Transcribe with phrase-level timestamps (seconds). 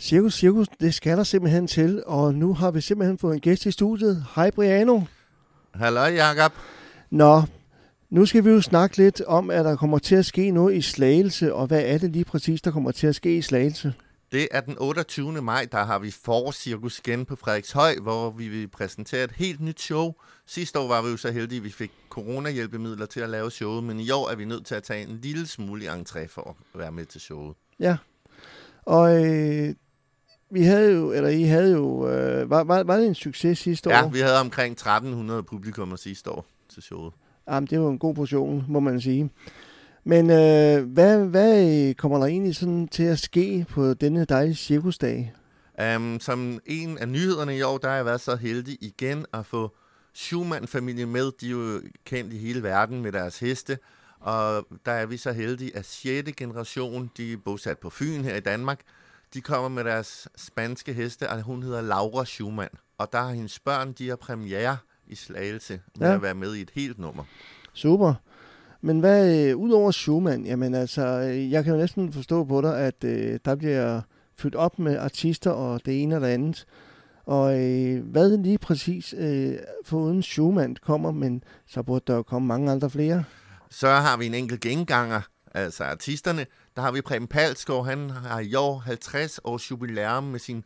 [0.00, 3.66] Cirkus, cirkus, det skal der simpelthen til, og nu har vi simpelthen fået en gæst
[3.66, 4.24] i studiet.
[4.34, 5.00] Hej Briano.
[5.74, 6.52] Hallo Jakob.
[7.10, 7.42] Nå,
[8.10, 10.82] nu skal vi jo snakke lidt om, at der kommer til at ske noget i
[10.82, 13.94] Slagelse, og hvad er det lige præcis, der kommer til at ske i Slagelse?
[14.32, 15.42] Det er den 28.
[15.42, 16.10] maj, der har vi
[16.52, 20.12] Cirkus igen på Frederikshøj, hvor vi vil præsentere et helt nyt show.
[20.46, 23.84] Sidste år var vi jo så heldige, at vi fik coronahjælpemidler til at lave showet,
[23.84, 26.80] men i år er vi nødt til at tage en lille smule entré for at
[26.80, 27.56] være med til showet.
[27.80, 27.96] Ja,
[28.82, 29.74] og øh,
[30.50, 33.90] vi havde jo, eller I havde jo, øh, var, var, var det en succes sidste
[33.90, 34.08] ja, år?
[34.08, 37.12] vi havde omkring 1300 publikummer sidste år til showet.
[37.48, 39.30] Jamen, det var en god portion, må man sige.
[40.04, 45.32] Men øh, hvad, hvad kommer der egentlig sådan til at ske på denne dejlige cirkusdag?
[45.96, 49.46] Um, som en af nyhederne i år, der har jeg været så heldig igen at
[49.46, 49.76] få
[50.14, 51.32] Schumann-familien med.
[51.40, 53.78] De er jo kendt i hele verden med deres heste.
[54.20, 56.30] Og der er vi så heldige, at 6.
[56.36, 58.80] generation, de er bosat på Fyn her i Danmark,
[59.34, 62.70] de kommer med deres spanske heste, og hun hedder Laura Schumann.
[62.98, 66.14] Og der har hendes børn, de har premiere i Slagelse med ja.
[66.14, 67.24] at være med i et helt nummer.
[67.74, 68.14] Super.
[68.80, 72.78] Men hvad, øh, udover Schumann, jamen altså, øh, jeg kan jo næsten forstå på dig,
[72.78, 74.00] at øh, der bliver
[74.38, 76.66] fyldt op med artister og det ene og det andet.
[77.26, 79.54] Og øh, hvad lige præcis øh,
[79.92, 83.24] uden Schumann kommer, men så burde der jo komme mange andre flere.
[83.70, 85.20] Så har vi en enkelt genganger,
[85.54, 86.46] altså artisterne.
[86.80, 90.64] Der har vi Preben Palsgaard, han har i år 50 års jubilæum med sin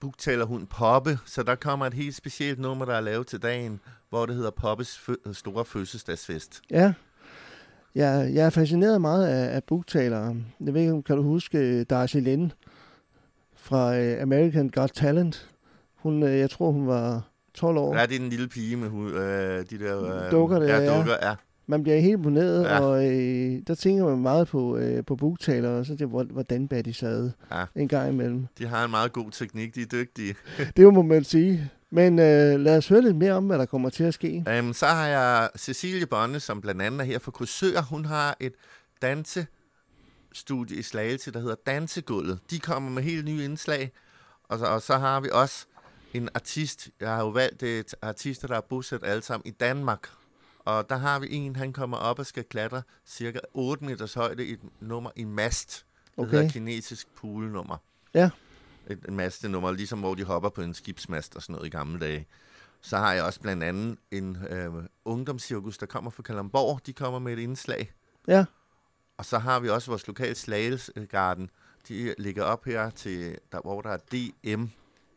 [0.00, 4.26] buktalerhund Poppe, så der kommer et helt specielt nummer, der er lavet til dagen, hvor
[4.26, 6.60] det hedder Poppes fø- store fødselsdagsfest.
[6.70, 6.92] Ja,
[7.94, 10.36] Ja, jeg er fascineret meget af, af buktalere.
[10.60, 12.52] Jeg ved ikke, kan du huske øh, Darcy Lynn
[13.56, 15.50] fra uh, American Got Talent?
[15.96, 17.22] Hun, uh, jeg tror, hun var
[17.54, 17.96] 12 år.
[17.96, 19.10] Ja, det er den lille pige med uh,
[19.70, 20.24] de der...
[20.26, 20.96] Uh, dukker det, ja.
[20.96, 21.34] Dukker, ja.
[21.66, 22.80] Man bliver helt imponeret, ja.
[22.80, 26.82] og uh, der tænker man meget på, uh, på buktaler, og så det, hvordan bad
[26.82, 27.64] de sad ja.
[27.76, 28.46] en gang imellem.
[28.58, 30.34] De har en meget god teknik, de er dygtige.
[30.76, 31.70] det må man sige.
[31.90, 34.44] Men øh, lad os høre lidt mere om, hvad der kommer til at ske.
[34.58, 37.80] Um, så har jeg Cecilie Bonne, som blandt andet er her fra Kursør.
[37.80, 38.52] Hun har et
[39.02, 42.38] dansestudie i Slagelse, der hedder Dansegulvet.
[42.50, 43.92] De kommer med helt nye indslag.
[44.48, 45.66] Og så, og så har vi også
[46.14, 46.88] en artist.
[47.00, 50.08] Jeg har jo valgt et artister, der er bosat alle sammen i Danmark.
[50.64, 54.46] Og der har vi en, han kommer op og skal klatre cirka 8 meters højde
[54.46, 55.86] i et nummer i mast.
[56.04, 56.30] Det okay.
[56.30, 57.76] hedder kinesisk poolnummer.
[58.14, 58.30] Ja
[58.86, 62.00] et, et mastenummer, ligesom hvor de hopper på en skibsmast og sådan noget i gamle
[62.00, 62.26] dage.
[62.80, 64.72] Så har jeg også blandt andet en øh,
[65.04, 66.80] ungdomscirkus, der kommer fra Kalamborg.
[66.86, 67.92] De kommer med et indslag.
[68.28, 68.44] Ja.
[69.18, 71.50] Og så har vi også vores lokale Slagelsgarden.
[71.88, 74.64] De ligger op her til, der, hvor der er DM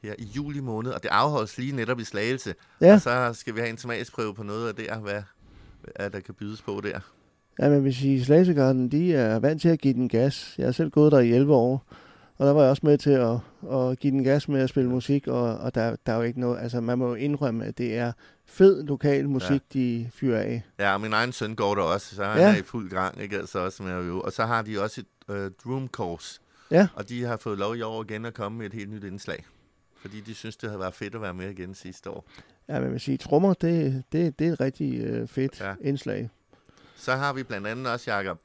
[0.03, 2.55] her i juli måned, og det afholdes lige netop i Slagelse.
[2.81, 2.93] Ja.
[2.93, 5.23] Og så skal vi have en smagsprøve på noget af det, hvad,
[5.95, 6.99] hvad der kan bydes på der.
[7.59, 10.55] Ja, men hvis I Slagelsegarden, de er vant til at give den gas.
[10.57, 11.85] Jeg har selv gået der i 11 år.
[12.37, 13.37] Og der var jeg også med til at,
[13.71, 16.39] at give den gas med at spille musik, og, og der, der er jo ikke
[16.39, 18.11] noget, altså man må jo indrømme, at det er
[18.45, 19.79] fed lokal musik, ja.
[19.79, 20.63] de fyrer af.
[20.79, 22.53] Ja, min egen søn går der også, så han ja.
[22.53, 23.37] er i fuld gang, ikke?
[23.37, 24.25] Altså også med at øve.
[24.25, 26.39] Og så har de også et uh, drum course,
[26.71, 26.87] ja.
[26.95, 29.45] og de har fået lov i år igen at komme med et helt nyt indslag.
[30.01, 32.29] Fordi de synes, det havde været fedt at være med igen sidste år.
[32.69, 35.73] Ja, men jeg vil sige, trommer, det, det, det er et rigtig øh, fedt ja.
[35.81, 36.29] indslag.
[36.95, 38.39] Så har vi blandt andet også, Jacob,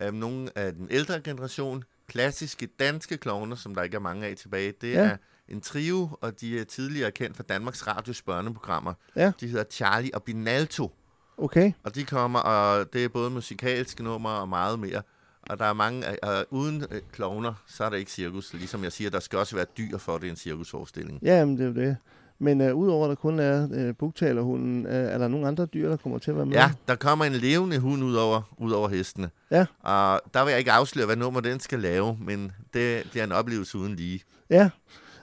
[0.00, 4.36] øh, nogle af den ældre generation, klassiske danske klovner, som der ikke er mange af
[4.36, 4.72] tilbage.
[4.80, 5.00] Det ja.
[5.00, 5.16] er
[5.48, 8.94] en trio, og de er tidligere kendt for Danmarks Radios børneprogrammer.
[9.16, 9.32] Ja.
[9.40, 10.92] De hedder Charlie og Binalto.
[11.36, 11.72] Okay.
[11.82, 15.02] Og de kommer, og det er både musikalske numre og meget mere.
[15.42, 18.52] Og der er mange, uh, uden klovner, så er der ikke cirkus.
[18.52, 21.18] Ligesom jeg siger, der skal også være dyr for, det er en cirkusforestilling.
[21.22, 21.96] Ja, men det er det.
[22.38, 25.88] Men uh, udover at der kun er uh, buktalerhunden, uh, er der nogle andre dyr,
[25.88, 26.54] der kommer til at være med?
[26.54, 29.30] Ja, der kommer en levende hund ud over, ud over hestene.
[29.50, 29.66] Ja.
[29.80, 33.24] Og der vil jeg ikke afsløre, hvad nummer den skal lave, men det, det er
[33.24, 34.20] en oplevelse uden lige.
[34.50, 34.70] Ja,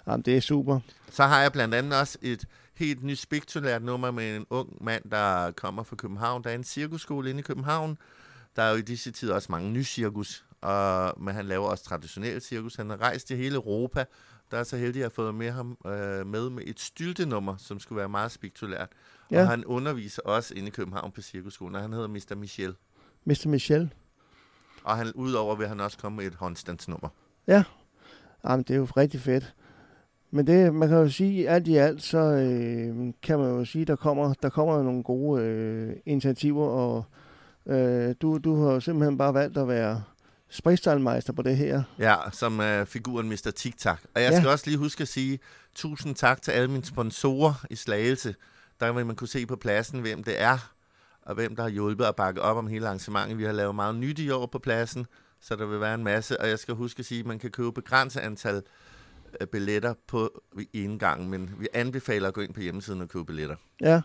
[0.07, 0.79] Jamen, det er super.
[1.11, 5.03] Så har jeg blandt andet også et helt nyt spektakulært nummer med en ung mand,
[5.11, 6.43] der kommer fra København.
[6.43, 7.97] Der er en cirkusskole inde i København.
[8.55, 11.83] Der er jo i disse tider også mange nye cirkus, og, men han laver også
[11.83, 12.75] traditionel cirkus.
[12.75, 14.05] Han har rejst i hele Europa,
[14.51, 17.55] der er så heldig, at jeg har fået med ham øh, med med et styltenummer,
[17.57, 18.89] som skulle være meget spektakulært.
[19.31, 19.41] Ja.
[19.41, 22.35] Og han underviser også inde i København på Cirkusskolen, og han hedder Mr.
[22.35, 22.75] Michel.
[23.25, 23.47] Mr.
[23.47, 23.93] Michel.
[24.83, 27.09] Og han, udover vil han også komme med et håndstandsnummer.
[27.47, 27.63] Ja,
[28.49, 29.55] Jamen, det er jo rigtig fedt.
[30.31, 33.85] Men det, man kan jo sige, alt i alt, så øh, kan man jo sige,
[33.85, 37.03] der kommer, der kommer nogle gode øh, initiativer, og
[37.65, 40.03] øh, du, du har jo simpelthen bare valgt at være
[40.63, 41.83] freestyle på det her.
[41.99, 43.51] Ja, som uh, figuren Mr.
[43.55, 43.99] TikTok.
[44.15, 44.37] Og jeg ja.
[44.37, 45.39] skal også lige huske at sige
[45.75, 48.35] tusind tak til alle mine sponsorer i Slagelse.
[48.79, 50.73] Der vil man kunne se på pladsen, hvem det er,
[51.21, 53.37] og hvem der har hjulpet at bakke op om hele arrangementet.
[53.37, 55.05] Vi har lavet meget nyt i år på pladsen,
[55.41, 56.41] så der vil være en masse.
[56.41, 58.61] Og jeg skal huske at sige, at man kan købe begrænset antal
[59.41, 60.41] øh, billetter på
[60.73, 63.55] en gang, men vi anbefaler at gå ind på hjemmesiden og købe billetter.
[63.81, 64.01] Ja.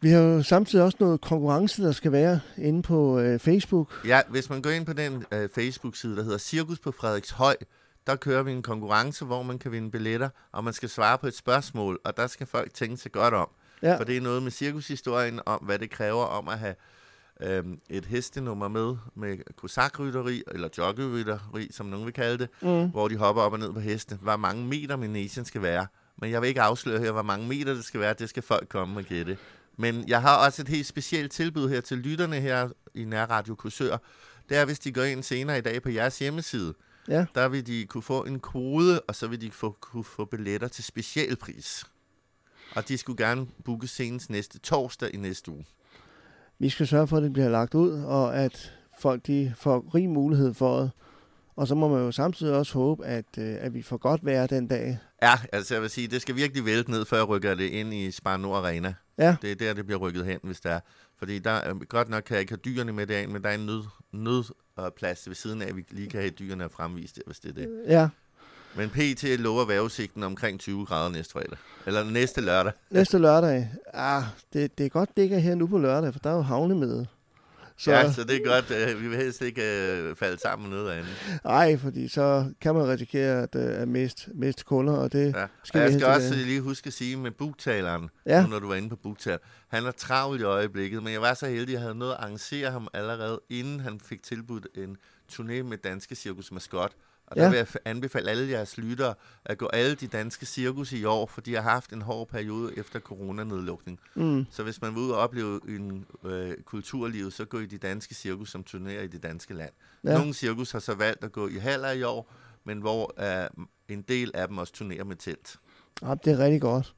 [0.00, 4.06] Vi har jo samtidig også noget konkurrence, der skal være inde på øh, Facebook.
[4.06, 7.56] Ja, hvis man går ind på den øh, Facebook-side, der hedder Cirkus på Frederikshøj,
[8.06, 11.26] der kører vi en konkurrence, hvor man kan vinde billetter, og man skal svare på
[11.26, 13.48] et spørgsmål, og der skal folk tænke sig godt om.
[13.82, 13.96] Ja.
[13.96, 16.74] For det er noget med cirkushistorien om, hvad det kræver om at have
[17.40, 22.90] øhm, et hestenummer med, med kosakrytteri, eller joggerytteri, som nogen vil kalde det, mm.
[22.90, 24.18] hvor de hopper op og ned på heste.
[24.22, 25.86] Hvor mange meter Minesian skal være.
[26.20, 28.14] Men jeg vil ikke afsløre her, hvor mange meter det skal være.
[28.18, 29.38] Det skal folk komme og gætte.
[29.80, 33.96] Men jeg har også et helt specielt tilbud her til lytterne her i Nærradio Kursør.
[34.48, 36.74] Det er, hvis de går ind senere i dag på jeres hjemmeside,
[37.08, 37.26] ja.
[37.34, 40.68] der vil de kunne få en kode, og så vil de få, kunne få billetter
[40.68, 41.84] til specialpris.
[42.74, 45.64] Og de skulle gerne booke senest næste torsdag i næste uge.
[46.58, 50.08] Vi skal sørge for, at det bliver lagt ud, og at folk de får rig
[50.10, 50.90] mulighed for det.
[51.58, 54.46] Og så må man jo samtidig også håbe, at, øh, at vi får godt være
[54.46, 54.98] den dag.
[55.22, 57.94] Ja, altså jeg vil sige, det skal virkelig vælte ned, før jeg rykker det ind
[57.94, 58.94] i Spar Nord Arena.
[59.18, 59.36] Ja.
[59.42, 60.80] Det er der, det bliver rykket hen, hvis der er.
[61.18, 63.66] Fordi der, godt nok kan jeg ikke have dyrene med derind, men der er en
[63.66, 63.82] nød,
[64.12, 67.68] nødplads ved siden af, at vi lige kan have dyrene fremvist, hvis det er det.
[67.86, 68.08] Ja.
[68.76, 71.58] Men PT lover vejrudsigten omkring 20 grader næste fredag.
[71.86, 72.72] Eller næste lørdag.
[72.90, 73.68] Næste lørdag.
[73.94, 74.22] Ah,
[74.52, 76.42] det, det er godt, det ikke er her nu på lørdag, for der er jo
[76.42, 77.06] havnemøde.
[77.80, 77.90] Så...
[77.90, 78.94] Ja, så det er godt.
[78.94, 79.62] Uh, vi vil helst ikke
[80.10, 81.40] uh, falde sammen noget andet.
[81.44, 85.46] Nej, fordi så kan man risikere at, at miste, miste kunder, og det ja.
[85.64, 86.46] skal og jeg skal også det.
[86.46, 88.42] lige huske at sige med buktaleren, ja.
[88.42, 89.38] nu, når du var inde på buktaler.
[89.68, 92.18] Han er travlt i øjeblikket, men jeg var så heldig, at jeg havde noget at
[92.18, 94.96] arrangere ham allerede, inden han fik tilbudt en
[95.32, 96.92] turné med Danske Cirkus Maskot.
[97.30, 97.48] Og der ja.
[97.48, 99.14] vil jeg anbefale alle jeres lyttere
[99.44, 102.78] at gå alle de danske cirkus i år, for de har haft en hård periode
[102.78, 103.98] efter coronanedlukning.
[104.14, 104.46] Mm.
[104.50, 108.14] Så hvis man vil ud og opleve en øh, kulturliv, så gå i de danske
[108.14, 109.72] cirkus, som turnerer i det danske land.
[110.04, 110.18] Ja.
[110.18, 112.32] Nogle cirkus har så valgt at gå i haller i år,
[112.64, 113.48] men hvor øh,
[113.88, 115.56] en del af dem også turnerer med telt.
[116.02, 116.94] Ja, det er rigtig godt.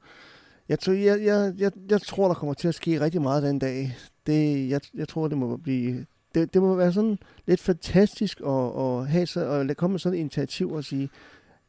[0.69, 3.59] Jeg tror, jeg, jeg, jeg, jeg tror, der kommer til at ske rigtig meget den
[3.59, 3.97] dag.
[4.27, 6.05] Det, jeg, jeg tror, det må blive
[6.35, 10.17] det, det må være sådan lidt fantastisk at, at, have så, at komme med sådan
[10.17, 11.09] et initiativ og sige,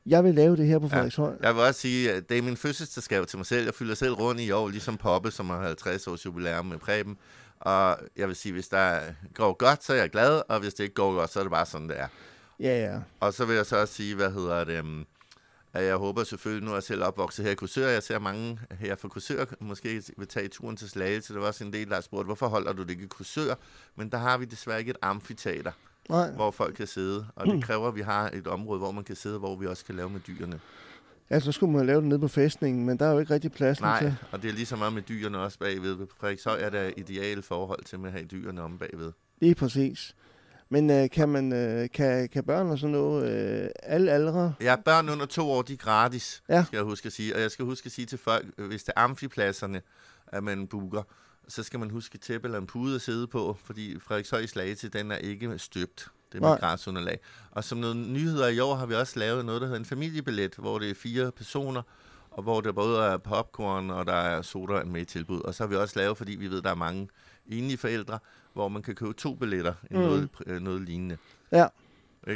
[0.07, 1.35] jeg vil lave det her på Frederikshøj.
[1.43, 3.65] Ja, jeg vil også sige, at det er min fødselsdagsgave til mig selv.
[3.65, 7.19] Jeg fylder selv rundt i år, ligesom Poppe, som har 50 års jubilæum med Preben.
[7.61, 9.01] Og jeg vil sige, hvis der
[9.35, 11.51] går godt, så er jeg glad, og hvis det ikke går godt, så er det
[11.51, 12.09] bare sådan, det er.
[12.61, 12.99] Ja, ja.
[13.21, 15.07] Og så vil jeg så også sige, hvad hedder det, um,
[15.81, 18.95] jeg håber selvfølgelig, nu er jeg selv opvokset her i Kursør, jeg ser mange her
[18.97, 21.35] fra Kursør, måske vil tage turen til Slagelse.
[21.35, 23.55] Der var også en del, der har spurgt, hvorfor holder du det ikke i Kursør?
[23.97, 25.73] Men der har vi desværre ikke et amfiteater,
[26.09, 26.31] Nej.
[26.31, 27.27] hvor folk kan sidde.
[27.37, 29.85] Og det kræver, at vi har et område, hvor man kan sidde, hvor vi også
[29.85, 30.61] kan lave med dyrene.
[31.31, 33.53] Ja, så skulle man lave det nede på fæstningen, men der er jo ikke rigtig
[33.53, 34.15] plads Nej, til.
[34.33, 35.97] og det er lige så meget med dyrene også bagved.
[35.97, 39.13] På Frederikshøj er der ideale forhold til med at have dyrene om bagved.
[39.41, 40.15] Lige præcis.
[40.73, 44.55] Men øh, kan man øh, kan, kan børn og sådan noget, øh, alle aldre?
[44.61, 46.65] Ja, børn under to år, de er gratis, ja.
[46.65, 47.35] skal jeg huske at sige.
[47.35, 49.83] Og jeg skal huske at sige til folk, hvis det er amfipladserne,
[50.27, 51.03] at man booker,
[51.49, 55.11] så skal man huske tæppe eller en pude at sidde på, fordi Frederikshøj Slagelse, den
[55.11, 56.09] er ikke støbt.
[56.33, 57.19] Det er med græsunderlag.
[57.51, 60.55] Og som noget nyheder i år har vi også lavet noget, der hedder en familiebillet,
[60.55, 61.83] hvor det er fire personer,
[62.31, 65.41] og hvor der både er popcorn og der er sodavand med i tilbud.
[65.41, 67.09] Og så har vi også lavet, fordi vi ved, der er mange
[67.47, 68.19] enlige forældre,
[68.53, 70.01] hvor man kan købe to billetter i mm.
[70.01, 71.17] noget, øh, noget lignende.
[71.53, 71.67] Ja.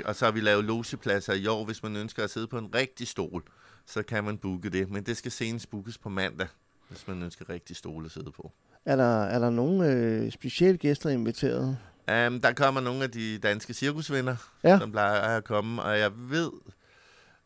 [0.04, 2.74] Og så har vi lavet logepladser i år, hvis man ønsker at sidde på en
[2.74, 3.42] rigtig stol,
[3.86, 4.91] så kan man booke det.
[4.91, 6.48] Men det skal senest bookes på mandag,
[6.88, 8.52] hvis man ønsker rigtig stol at sidde på.
[8.84, 11.79] Er der, er der nogle øh, specielle gæster inviteret?
[12.26, 14.79] Um, der kommer nogle af de danske cirkusvenner, ja.
[14.79, 16.50] som plejer at komme, og jeg ved,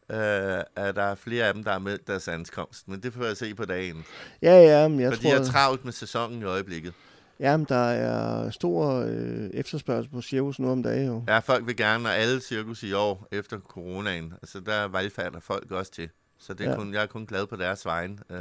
[0.09, 3.25] uh, at der er flere af dem, der har meldt deres ankomst, men det får
[3.25, 4.05] jeg se på dagen.
[4.43, 5.31] Ja, ja, men jeg For tror...
[5.31, 6.95] de er travlt med sæsonen i øjeblikket.
[7.41, 11.25] Jamen, der er stor øh, efterspørgsel på cirkus nu om dagen jo.
[11.29, 15.71] Ja, folk vil gerne, og alle cirkus i år efter coronaen, altså der valgfærder folk
[15.71, 16.09] også til.
[16.39, 16.77] Så det er ja.
[16.77, 18.21] kun, jeg er kun glad på deres vejen.
[18.31, 18.37] Uh.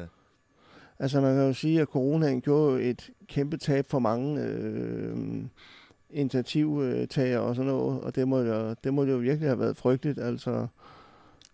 [0.99, 5.17] Altså man kan jo sige, at coronaen gjorde et kæmpe tab for mange øh,
[6.09, 10.19] initiativtager og sådan noget, og det må, jo, det må jo virkelig have været frygteligt.
[10.19, 10.67] Altså,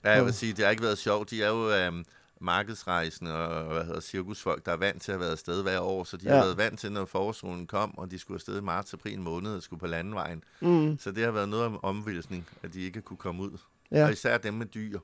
[0.03, 1.29] ja, jeg vil sige, det har ikke været sjovt.
[1.29, 1.69] De er jo...
[1.69, 2.03] Øh,
[2.41, 6.17] markedsrejsende og hvad hedder, cirkusfolk, der er vant til at være afsted hver år, så
[6.17, 6.35] de ja.
[6.35, 9.55] har været vant til, når forårssolen kom, og de skulle afsted i marts, april måned
[9.55, 10.43] og skulle på landvejen.
[10.59, 10.97] Mm.
[10.99, 13.57] Så det har været noget om omvælsning, at de ikke kunne komme ud.
[13.91, 14.05] Ja.
[14.05, 14.99] Og især dem med dyr,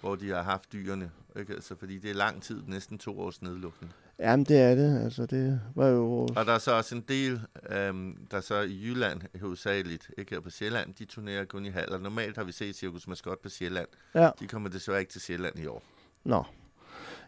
[0.00, 1.10] hvor de har haft dyrene.
[1.38, 1.52] Ikke?
[1.52, 3.92] Altså, fordi det er lang tid, næsten to års nedlukning.
[4.18, 5.04] Jamen, det er det.
[5.04, 6.28] Altså, det var jo...
[6.36, 10.40] Og der er så også en del, øhm, der så i Jylland hovedsageligt, ikke her
[10.40, 11.98] på Sjælland, de turnerer kun i haller.
[11.98, 13.88] Normalt har vi set Cirkus Maskot på Sjælland.
[14.14, 14.30] Ja.
[14.40, 15.82] De kommer desværre ikke til Sjælland i år.
[16.24, 16.44] Nå.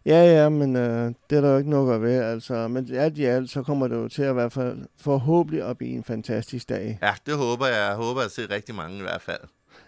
[0.07, 2.33] Ja, ja, men øh, det er der jo ikke noget at være.
[2.33, 5.93] Altså, men alt i alt, så kommer det jo til at fald forhåbentlig at blive
[5.93, 6.99] en fantastisk dag.
[7.03, 7.77] Ja, det håber jeg.
[7.89, 9.41] Jeg håber at se rigtig mange i hvert fald.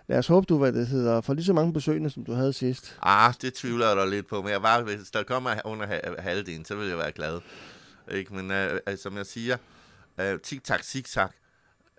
[0.09, 2.52] lad os håbe, du hvad det hedder, får lige så mange besøgende, som du havde
[2.52, 2.99] sidst.
[3.02, 6.00] Ah, det tvivler jeg da lidt på, men jeg var, hvis der kommer under ha-
[6.18, 7.40] halvdelen, så vil jeg være glad.
[8.11, 8.35] Ikke?
[8.35, 9.56] Men øh, øh, som jeg siger,
[10.21, 11.28] øh, tic-tac, zig-zag,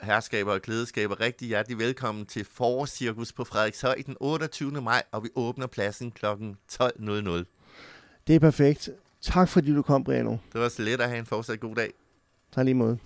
[0.01, 4.81] herskaber og klædeskaber, rigtig hjertelig velkommen til Forårscirkus på Frederikshøj den 28.
[4.81, 6.25] maj, og vi åbner pladsen kl.
[6.25, 7.54] 12.00.
[8.27, 8.89] Det er perfekt.
[9.21, 10.37] Tak fordi du kom, Briano.
[10.53, 11.93] Det var så let at have en fortsat god dag.
[12.51, 12.97] Tak lige måde.